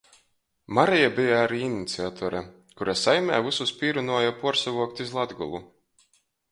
Mareja 0.77 1.09
beja 1.19 1.35
ari 1.41 1.59
iniciatore, 1.65 2.41
kura 2.81 2.97
saimē 3.05 3.45
vysus 3.51 3.75
pīrunuoja 3.83 4.35
puorsavuokt 4.43 5.07
iz 5.09 5.17
Latgolu. 5.21 5.67